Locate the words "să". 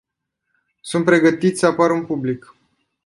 1.59-1.65